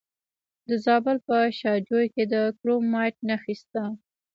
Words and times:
د 0.67 0.69
زابل 0.85 1.17
په 1.27 1.37
شاجوی 1.59 2.07
کې 2.13 2.23
د 2.33 2.35
کرومایټ 2.59 3.15
نښې 3.27 3.53
شته. 3.61 3.83